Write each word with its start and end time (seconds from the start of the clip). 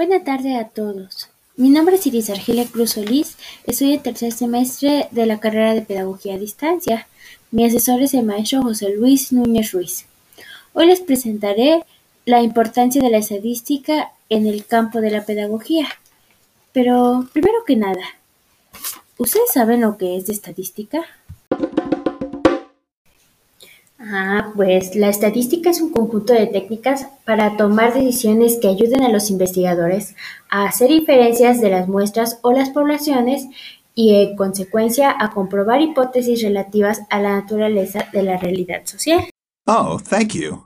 Buena 0.00 0.24
tarde 0.24 0.56
a 0.56 0.66
todos. 0.66 1.28
Mi 1.58 1.68
nombre 1.68 1.96
es 1.96 2.06
Iris 2.06 2.30
Argelia 2.30 2.64
Cruz 2.64 2.92
Solís, 2.92 3.36
estoy 3.66 3.92
en 3.92 4.02
tercer 4.02 4.32
semestre 4.32 5.08
de 5.10 5.26
la 5.26 5.40
carrera 5.40 5.74
de 5.74 5.82
Pedagogía 5.82 6.36
a 6.36 6.38
Distancia. 6.38 7.06
Mi 7.50 7.66
asesor 7.66 8.00
es 8.00 8.14
el 8.14 8.24
maestro 8.24 8.62
José 8.62 8.96
Luis 8.96 9.30
Núñez 9.30 9.72
Ruiz. 9.72 10.06
Hoy 10.72 10.86
les 10.86 11.00
presentaré 11.00 11.84
la 12.24 12.40
importancia 12.40 13.02
de 13.02 13.10
la 13.10 13.18
estadística 13.18 14.12
en 14.30 14.46
el 14.46 14.64
campo 14.64 15.02
de 15.02 15.10
la 15.10 15.26
pedagogía. 15.26 15.86
Pero, 16.72 17.28
primero 17.34 17.58
que 17.66 17.76
nada, 17.76 18.00
¿ustedes 19.18 19.52
saben 19.52 19.82
lo 19.82 19.98
que 19.98 20.16
es 20.16 20.24
de 20.24 20.32
estadística? 20.32 21.04
Ah, 24.02 24.52
pues 24.56 24.96
la 24.96 25.10
estadística 25.10 25.68
es 25.68 25.82
un 25.82 25.90
conjunto 25.90 26.32
de 26.32 26.46
técnicas 26.46 27.06
para 27.26 27.58
tomar 27.58 27.92
decisiones 27.92 28.58
que 28.58 28.68
ayuden 28.68 29.02
a 29.02 29.10
los 29.10 29.30
investigadores 29.30 30.16
a 30.48 30.64
hacer 30.64 30.90
inferencias 30.90 31.60
de 31.60 31.68
las 31.68 31.86
muestras 31.86 32.38
o 32.40 32.52
las 32.52 32.70
poblaciones 32.70 33.46
y, 33.94 34.14
en 34.14 34.36
consecuencia, 34.36 35.14
a 35.18 35.32
comprobar 35.32 35.82
hipótesis 35.82 36.42
relativas 36.42 37.02
a 37.10 37.20
la 37.20 37.36
naturaleza 37.36 38.06
de 38.10 38.22
la 38.22 38.38
realidad 38.38 38.86
social. 38.86 39.28
Oh, 39.66 40.00
thank 40.00 40.32
you. 40.32 40.64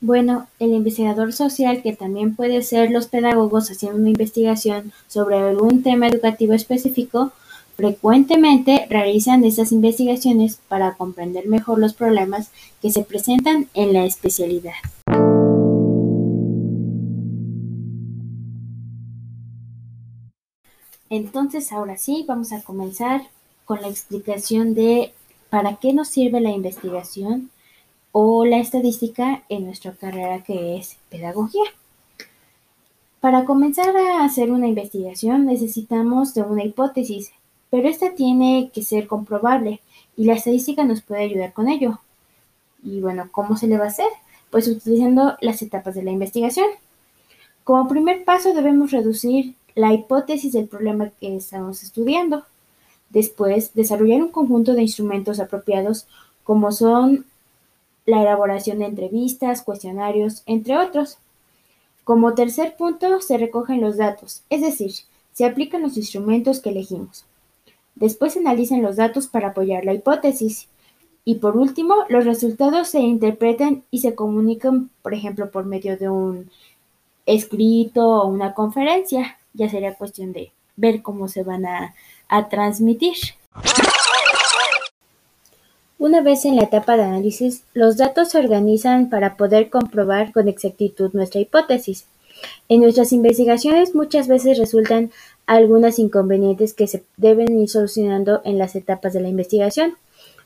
Bueno, 0.00 0.48
el 0.58 0.72
investigador 0.72 1.32
social, 1.32 1.80
que 1.80 1.92
también 1.92 2.34
puede 2.34 2.62
ser 2.62 2.90
los 2.90 3.06
pedagogos 3.06 3.70
haciendo 3.70 3.98
una 3.98 4.10
investigación 4.10 4.92
sobre 5.06 5.36
algún 5.36 5.84
tema 5.84 6.08
educativo 6.08 6.54
específico, 6.54 7.30
Frecuentemente 7.76 8.86
realizan 8.90 9.44
estas 9.44 9.72
investigaciones 9.72 10.60
para 10.68 10.94
comprender 10.94 11.46
mejor 11.46 11.78
los 11.78 11.94
problemas 11.94 12.50
que 12.80 12.90
se 12.90 13.02
presentan 13.02 13.68
en 13.74 13.92
la 13.92 14.04
especialidad. 14.04 14.74
Entonces, 21.08 21.72
ahora 21.72 21.98
sí, 21.98 22.24
vamos 22.26 22.52
a 22.52 22.62
comenzar 22.62 23.22
con 23.66 23.82
la 23.82 23.88
explicación 23.88 24.74
de 24.74 25.12
para 25.50 25.76
qué 25.76 25.92
nos 25.92 26.08
sirve 26.08 26.40
la 26.40 26.50
investigación 26.50 27.50
o 28.12 28.44
la 28.46 28.58
estadística 28.58 29.42
en 29.50 29.66
nuestra 29.66 29.92
carrera 29.92 30.42
que 30.42 30.76
es 30.76 30.96
pedagogía. 31.10 31.64
Para 33.20 33.44
comenzar 33.44 33.94
a 33.96 34.24
hacer 34.24 34.50
una 34.50 34.66
investigación 34.66 35.46
necesitamos 35.46 36.34
de 36.34 36.42
una 36.42 36.64
hipótesis, 36.64 37.32
pero 37.72 37.88
esta 37.88 38.14
tiene 38.14 38.70
que 38.70 38.82
ser 38.82 39.06
comprobable 39.06 39.80
y 40.14 40.26
la 40.26 40.34
estadística 40.34 40.84
nos 40.84 41.00
puede 41.00 41.22
ayudar 41.22 41.54
con 41.54 41.70
ello. 41.70 42.00
Y 42.84 43.00
bueno, 43.00 43.30
¿cómo 43.32 43.56
se 43.56 43.66
le 43.66 43.78
va 43.78 43.84
a 43.84 43.88
hacer? 43.88 44.08
Pues 44.50 44.68
utilizando 44.68 45.38
las 45.40 45.62
etapas 45.62 45.94
de 45.94 46.02
la 46.02 46.10
investigación. 46.10 46.66
Como 47.64 47.88
primer 47.88 48.26
paso 48.26 48.52
debemos 48.52 48.90
reducir 48.90 49.54
la 49.74 49.94
hipótesis 49.94 50.52
del 50.52 50.68
problema 50.68 51.12
que 51.18 51.34
estamos 51.34 51.82
estudiando. 51.82 52.44
Después, 53.08 53.72
desarrollar 53.72 54.20
un 54.20 54.32
conjunto 54.32 54.74
de 54.74 54.82
instrumentos 54.82 55.40
apropiados 55.40 56.06
como 56.44 56.72
son 56.72 57.24
la 58.04 58.20
elaboración 58.20 58.80
de 58.80 58.84
entrevistas, 58.84 59.62
cuestionarios, 59.62 60.42
entre 60.44 60.76
otros. 60.76 61.16
Como 62.04 62.34
tercer 62.34 62.76
punto, 62.76 63.22
se 63.22 63.38
recogen 63.38 63.80
los 63.80 63.96
datos, 63.96 64.42
es 64.50 64.60
decir, 64.60 64.92
se 65.32 65.46
aplican 65.46 65.80
los 65.80 65.96
instrumentos 65.96 66.60
que 66.60 66.68
elegimos. 66.68 67.24
Después 67.94 68.32
se 68.32 68.40
analizan 68.40 68.82
los 68.82 68.96
datos 68.96 69.26
para 69.26 69.48
apoyar 69.48 69.84
la 69.84 69.94
hipótesis. 69.94 70.68
Y 71.24 71.36
por 71.36 71.56
último, 71.56 71.94
los 72.08 72.24
resultados 72.24 72.88
se 72.88 73.00
interpretan 73.00 73.84
y 73.90 74.00
se 74.00 74.14
comunican, 74.14 74.90
por 75.02 75.14
ejemplo, 75.14 75.50
por 75.50 75.64
medio 75.64 75.96
de 75.96 76.08
un 76.08 76.50
escrito 77.26 78.04
o 78.04 78.26
una 78.26 78.54
conferencia. 78.54 79.38
Ya 79.54 79.68
sería 79.68 79.94
cuestión 79.94 80.32
de 80.32 80.52
ver 80.76 81.02
cómo 81.02 81.28
se 81.28 81.44
van 81.44 81.66
a, 81.66 81.94
a 82.28 82.48
transmitir. 82.48 83.16
Una 85.98 86.20
vez 86.20 86.44
en 86.44 86.56
la 86.56 86.64
etapa 86.64 86.96
de 86.96 87.04
análisis, 87.04 87.62
los 87.74 87.96
datos 87.96 88.30
se 88.30 88.38
organizan 88.38 89.08
para 89.08 89.36
poder 89.36 89.70
comprobar 89.70 90.32
con 90.32 90.48
exactitud 90.48 91.10
nuestra 91.12 91.40
hipótesis. 91.40 92.06
En 92.68 92.80
nuestras 92.80 93.12
investigaciones 93.12 93.94
muchas 93.94 94.26
veces 94.26 94.58
resultan 94.58 95.12
algunos 95.56 95.98
inconvenientes 95.98 96.72
que 96.72 96.86
se 96.86 97.04
deben 97.18 97.58
ir 97.58 97.68
solucionando 97.68 98.40
en 98.44 98.58
las 98.58 98.74
etapas 98.74 99.12
de 99.12 99.20
la 99.20 99.28
investigación. 99.28 99.94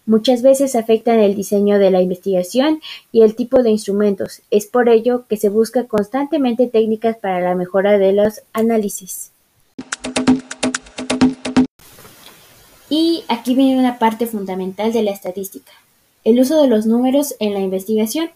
Muchas 0.04 0.42
veces 0.42 0.74
afectan 0.74 1.20
el 1.20 1.34
diseño 1.34 1.78
de 1.78 1.90
la 1.90 2.00
investigación 2.00 2.80
y 3.12 3.22
el 3.22 3.34
tipo 3.36 3.62
de 3.62 3.70
instrumentos. 3.70 4.42
Es 4.50 4.66
por 4.66 4.88
ello 4.88 5.24
que 5.28 5.36
se 5.36 5.48
busca 5.48 5.84
constantemente 5.84 6.66
técnicas 6.66 7.16
para 7.16 7.40
la 7.40 7.54
mejora 7.54 7.98
de 7.98 8.12
los 8.12 8.42
análisis. 8.52 9.30
Y 12.88 13.24
aquí 13.28 13.54
viene 13.54 13.78
una 13.78 13.98
parte 13.98 14.26
fundamental 14.26 14.92
de 14.92 15.02
la 15.02 15.10
estadística, 15.10 15.72
el 16.24 16.40
uso 16.40 16.62
de 16.62 16.68
los 16.68 16.86
números 16.86 17.34
en 17.40 17.54
la 17.54 17.60
investigación. 17.60 18.30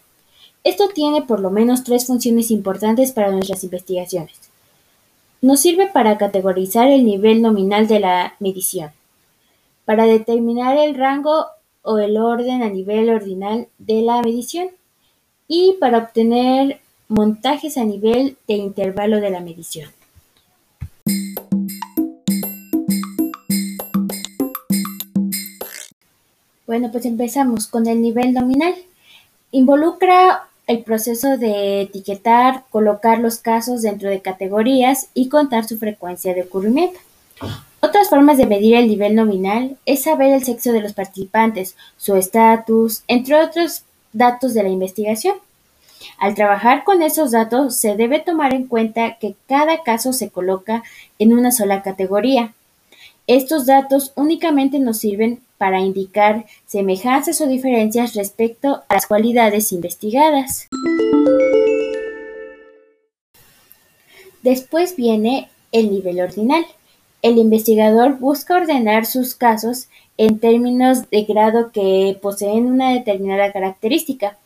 Esto 0.63 0.89
tiene 0.93 1.21
por 1.21 1.39
lo 1.39 1.51
menos 1.51 1.83
tres 1.83 2.05
funciones 2.05 2.51
importantes 2.51 3.11
para 3.11 3.31
nuestras 3.31 3.63
investigaciones. 3.63 4.50
Nos 5.41 5.59
sirve 5.59 5.87
para 5.87 6.19
categorizar 6.19 6.87
el 6.91 7.03
nivel 7.03 7.41
nominal 7.41 7.87
de 7.87 7.99
la 7.99 8.35
medición, 8.39 8.91
para 9.85 10.05
determinar 10.05 10.77
el 10.77 10.93
rango 10.93 11.47
o 11.81 11.97
el 11.97 12.17
orden 12.17 12.61
a 12.61 12.69
nivel 12.69 13.09
ordinal 13.09 13.67
de 13.79 14.03
la 14.03 14.21
medición 14.21 14.69
y 15.47 15.77
para 15.79 15.97
obtener 15.97 16.79
montajes 17.07 17.79
a 17.79 17.85
nivel 17.85 18.37
de 18.47 18.53
intervalo 18.53 19.19
de 19.19 19.31
la 19.31 19.39
medición. 19.39 19.89
Bueno, 26.67 26.91
pues 26.91 27.05
empezamos 27.05 27.65
con 27.65 27.87
el 27.87 27.99
nivel 27.99 28.35
nominal. 28.35 28.75
Involucra 29.49 30.50
el 30.71 30.83
proceso 30.83 31.37
de 31.37 31.81
etiquetar, 31.81 32.63
colocar 32.69 33.19
los 33.19 33.39
casos 33.39 33.81
dentro 33.81 34.09
de 34.09 34.21
categorías 34.21 35.09
y 35.13 35.27
contar 35.27 35.65
su 35.65 35.77
frecuencia 35.77 36.33
de 36.33 36.43
ocurrimiento. 36.43 36.97
Otras 37.81 38.09
formas 38.09 38.37
de 38.37 38.45
medir 38.45 38.75
el 38.75 38.87
nivel 38.87 39.15
nominal 39.15 39.77
es 39.85 40.03
saber 40.03 40.31
el 40.31 40.45
sexo 40.45 40.71
de 40.71 40.81
los 40.81 40.93
participantes, 40.93 41.75
su 41.97 42.15
estatus, 42.15 43.03
entre 43.07 43.35
otros 43.35 43.83
datos 44.13 44.53
de 44.53 44.63
la 44.63 44.69
investigación. 44.69 45.35
Al 46.17 46.35
trabajar 46.35 46.83
con 46.85 47.01
esos 47.01 47.31
datos 47.31 47.75
se 47.75 47.95
debe 47.97 48.19
tomar 48.19 48.53
en 48.53 48.67
cuenta 48.67 49.17
que 49.19 49.35
cada 49.47 49.83
caso 49.83 50.13
se 50.13 50.29
coloca 50.29 50.83
en 51.19 51.33
una 51.33 51.51
sola 51.51 51.81
categoría. 51.81 52.53
Estos 53.27 53.65
datos 53.65 54.13
únicamente 54.15 54.79
nos 54.79 54.99
sirven 54.99 55.41
para 55.61 55.79
indicar 55.79 56.47
semejanzas 56.65 57.39
o 57.39 57.45
diferencias 57.45 58.15
respecto 58.15 58.81
a 58.89 58.95
las 58.95 59.05
cualidades 59.05 59.71
investigadas. 59.71 60.67
Después 64.41 64.95
viene 64.95 65.49
el 65.71 65.91
nivel 65.91 66.19
ordinal. 66.19 66.65
El 67.21 67.37
investigador 67.37 68.17
busca 68.17 68.55
ordenar 68.55 69.05
sus 69.05 69.35
casos 69.35 69.87
en 70.17 70.39
términos 70.39 71.11
de 71.11 71.25
grado 71.25 71.71
que 71.71 72.17
poseen 72.19 72.65
una 72.65 72.93
determinada 72.93 73.51
característica. 73.51 74.39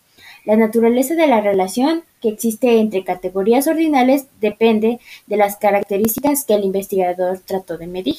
La 0.43 0.57
naturaleza 0.57 1.15
de 1.15 1.27
la 1.27 1.39
relación 1.39 2.03
que 2.21 2.27
existe 2.27 2.81
entre 2.81 3.05
categorías 3.05 3.67
ordinales 3.67 4.25
depende 4.41 4.99
de 5.27 5.37
las 5.37 5.55
características 5.55 6.43
que 6.43 6.55
el 6.55 6.65
investigador 6.65 7.39
trató 7.39 7.77
de 7.77 7.87
medir. 7.87 8.17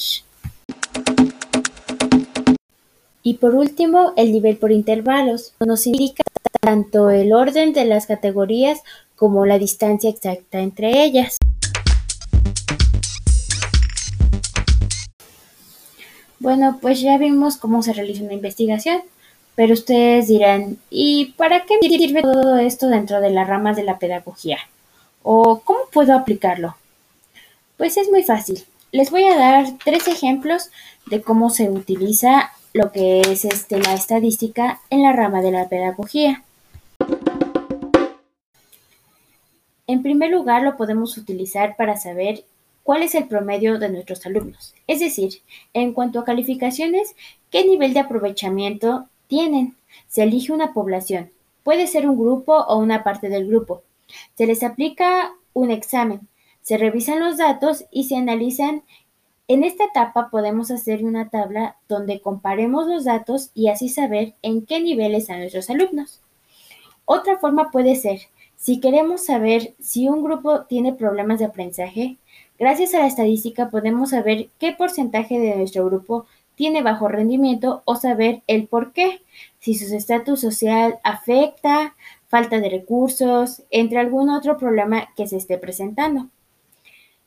Y 3.28 3.34
por 3.34 3.56
último, 3.56 4.12
el 4.14 4.30
nivel 4.30 4.56
por 4.56 4.70
intervalos, 4.70 5.52
nos 5.58 5.88
indica 5.88 6.22
tanto 6.60 7.10
el 7.10 7.32
orden 7.32 7.72
de 7.72 7.84
las 7.84 8.06
categorías 8.06 8.78
como 9.16 9.46
la 9.46 9.58
distancia 9.58 10.08
exacta 10.08 10.60
entre 10.60 11.02
ellas. 11.02 11.36
Bueno, 16.38 16.78
pues 16.80 17.00
ya 17.00 17.18
vimos 17.18 17.56
cómo 17.56 17.82
se 17.82 17.94
realiza 17.94 18.22
una 18.22 18.34
investigación, 18.34 19.00
pero 19.56 19.72
ustedes 19.72 20.28
dirán, 20.28 20.78
¿y 20.88 21.32
para 21.36 21.64
qué 21.64 21.80
sirve 21.80 22.22
todo 22.22 22.58
esto 22.58 22.86
dentro 22.86 23.20
de 23.20 23.30
las 23.30 23.48
ramas 23.48 23.74
de 23.74 23.82
la 23.82 23.98
pedagogía? 23.98 24.58
¿O 25.24 25.62
cómo 25.64 25.80
puedo 25.92 26.14
aplicarlo? 26.14 26.76
Pues 27.76 27.96
es 27.96 28.08
muy 28.08 28.22
fácil. 28.22 28.64
Les 28.92 29.10
voy 29.10 29.24
a 29.24 29.36
dar 29.36 29.66
tres 29.84 30.06
ejemplos 30.06 30.70
de 31.06 31.22
cómo 31.22 31.50
se 31.50 31.68
utiliza 31.68 32.52
lo 32.76 32.92
que 32.92 33.22
es 33.22 33.46
este, 33.46 33.78
la 33.78 33.94
estadística 33.94 34.80
en 34.90 35.02
la 35.02 35.14
rama 35.14 35.40
de 35.40 35.50
la 35.50 35.66
pedagogía. 35.66 36.44
En 39.86 40.02
primer 40.02 40.30
lugar, 40.30 40.62
lo 40.62 40.76
podemos 40.76 41.16
utilizar 41.16 41.76
para 41.76 41.96
saber 41.96 42.44
cuál 42.82 43.02
es 43.02 43.14
el 43.14 43.28
promedio 43.28 43.78
de 43.78 43.88
nuestros 43.88 44.26
alumnos, 44.26 44.74
es 44.86 45.00
decir, 45.00 45.40
en 45.72 45.94
cuanto 45.94 46.20
a 46.20 46.24
calificaciones, 46.26 47.16
qué 47.50 47.64
nivel 47.64 47.94
de 47.94 48.00
aprovechamiento 48.00 49.08
tienen. 49.26 49.74
Se 50.08 50.24
elige 50.24 50.52
una 50.52 50.74
población, 50.74 51.30
puede 51.64 51.86
ser 51.86 52.06
un 52.06 52.18
grupo 52.18 52.58
o 52.58 52.76
una 52.76 53.02
parte 53.02 53.30
del 53.30 53.48
grupo. 53.48 53.84
Se 54.36 54.46
les 54.46 54.62
aplica 54.62 55.32
un 55.54 55.70
examen, 55.70 56.28
Se 56.60 56.76
revisan 56.76 57.20
los 57.20 57.38
datos 57.38 57.84
y 57.92 58.04
se 58.04 58.16
analizan. 58.16 58.82
En 59.48 59.62
esta 59.62 59.84
etapa 59.84 60.28
podemos 60.30 60.72
hacer 60.72 61.04
una 61.04 61.28
tabla 61.28 61.76
donde 61.88 62.20
comparemos 62.20 62.88
los 62.88 63.04
datos 63.04 63.50
y 63.54 63.68
así 63.68 63.88
saber 63.88 64.34
en 64.42 64.66
qué 64.66 64.80
nivel 64.80 65.14
están 65.14 65.38
nuestros 65.38 65.70
alumnos. 65.70 66.20
Otra 67.04 67.38
forma 67.38 67.70
puede 67.70 67.94
ser, 67.94 68.22
si 68.56 68.80
queremos 68.80 69.24
saber 69.24 69.74
si 69.78 70.08
un 70.08 70.24
grupo 70.24 70.62
tiene 70.62 70.92
problemas 70.92 71.38
de 71.38 71.44
aprendizaje, 71.44 72.16
gracias 72.58 72.92
a 72.94 72.98
la 72.98 73.06
estadística 73.06 73.70
podemos 73.70 74.10
saber 74.10 74.48
qué 74.58 74.72
porcentaje 74.72 75.38
de 75.38 75.54
nuestro 75.54 75.84
grupo 75.84 76.26
tiene 76.56 76.82
bajo 76.82 77.06
rendimiento 77.06 77.82
o 77.84 77.94
saber 77.94 78.42
el 78.48 78.66
por 78.66 78.92
qué, 78.92 79.22
si 79.60 79.74
su 79.74 79.94
estatus 79.94 80.40
social 80.40 80.98
afecta, 81.04 81.94
falta 82.26 82.58
de 82.58 82.70
recursos, 82.70 83.62
entre 83.70 83.98
algún 83.98 84.30
otro 84.30 84.56
problema 84.56 85.08
que 85.16 85.28
se 85.28 85.36
esté 85.36 85.58
presentando. 85.58 86.26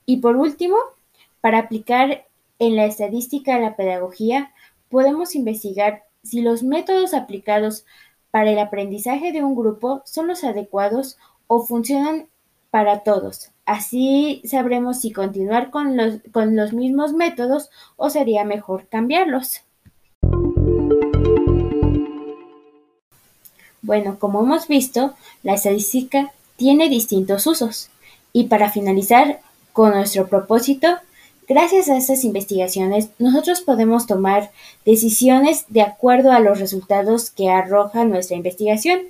Y 0.06 0.18
por 0.18 0.36
último, 0.36 0.76
para 1.42 1.60
aplicar 1.60 2.26
en 2.60 2.76
la 2.76 2.86
estadística 2.86 3.56
a 3.56 3.60
la 3.60 3.76
pedagogía, 3.76 4.52
podemos 4.90 5.36
investigar 5.36 6.04
si 6.24 6.42
los 6.42 6.64
métodos 6.64 7.14
aplicados 7.14 7.86
para 8.32 8.52
el 8.52 8.60
aprendizaje 8.60 9.32
de 9.32 9.44
un 9.44 9.56
grupo 9.56 10.02
son 10.06 10.28
los 10.28 10.44
adecuados 10.44 11.18
o 11.48 11.66
funcionan 11.66 12.28
para 12.70 13.00
todos. 13.00 13.52
Así 13.66 14.42
sabremos 14.46 15.00
si 15.00 15.12
continuar 15.12 15.72
con 15.72 15.98
los, 15.98 16.20
con 16.32 16.56
los 16.56 16.74
mismos 16.74 17.14
métodos 17.14 17.70
o 17.96 18.10
sería 18.10 18.44
mejor 18.44 18.88
cambiarlos. 18.88 19.62
Bueno, 23.82 24.20
como 24.20 24.44
hemos 24.44 24.68
visto, 24.68 25.16
la 25.42 25.54
estadística 25.54 26.32
tiene 26.58 26.90
distintos 26.90 27.48
usos. 27.48 27.90
Y 28.34 28.46
para 28.46 28.70
finalizar 28.70 29.40
con 29.74 29.92
nuestro 29.92 30.28
propósito, 30.28 31.00
gracias 31.50 31.90
a 31.90 31.98
estas 31.98 32.24
investigaciones, 32.24 33.10
nosotros 33.18 33.62
podemos 33.62 34.06
tomar 34.06 34.52
decisiones 34.86 35.66
de 35.68 35.82
acuerdo 35.82 36.32
a 36.32 36.40
los 36.40 36.60
resultados 36.60 37.32
que 37.32 37.50
arroja 37.50 38.06
nuestra 38.06 38.38
investigación. 38.38 39.02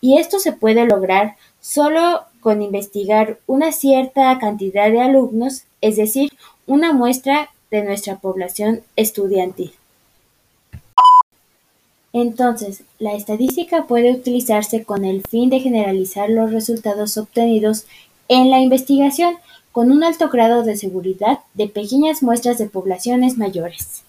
Y 0.00 0.18
esto 0.18 0.38
se 0.38 0.52
puede 0.52 0.86
lograr 0.86 1.36
solo 1.60 2.22
con 2.40 2.62
investigar 2.62 3.38
una 3.46 3.72
cierta 3.72 4.38
cantidad 4.38 4.90
de 4.90 5.00
alumnos, 5.00 5.64
es 5.80 5.96
decir, 5.96 6.30
una 6.66 6.92
muestra 6.92 7.50
de 7.72 7.82
nuestra 7.82 8.16
población 8.16 8.82
estudiantil. 8.94 9.72
Entonces, 12.12 12.84
la 12.98 13.14
estadística 13.14 13.86
puede 13.86 14.12
utilizarse 14.12 14.84
con 14.84 15.04
el 15.04 15.22
fin 15.28 15.50
de 15.50 15.60
generalizar 15.60 16.30
los 16.30 16.52
resultados 16.52 17.18
obtenidos 17.18 17.86
en 18.28 18.50
la 18.50 18.60
investigación 18.60 19.36
con 19.78 19.92
un 19.92 20.02
alto 20.02 20.28
grado 20.28 20.64
de 20.64 20.76
seguridad 20.76 21.38
de 21.54 21.68
pequeñas 21.68 22.20
muestras 22.20 22.58
de 22.58 22.66
poblaciones 22.66 23.38
mayores. 23.38 24.02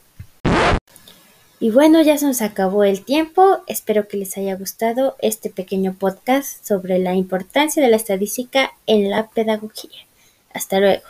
Y 1.59 1.69
bueno, 1.69 2.01
ya 2.01 2.17
se 2.17 2.25
nos 2.25 2.41
acabó 2.41 2.83
el 2.85 3.05
tiempo. 3.05 3.59
Espero 3.67 4.07
que 4.07 4.17
les 4.17 4.35
haya 4.35 4.55
gustado 4.55 5.15
este 5.19 5.51
pequeño 5.51 5.93
podcast 5.93 6.65
sobre 6.65 6.97
la 6.97 7.13
importancia 7.13 7.83
de 7.83 7.89
la 7.89 7.97
estadística 7.97 8.71
en 8.87 9.11
la 9.11 9.27
pedagogía. 9.27 10.07
Hasta 10.55 10.79
luego. 10.79 11.03